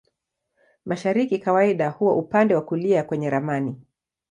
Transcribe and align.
Mashariki 0.85 1.39
kawaida 1.39 1.89
huwa 1.89 2.15
upande 2.15 2.55
wa 2.55 2.61
kulia 2.61 3.03
kwenye 3.03 3.29
ramani. 3.29 3.81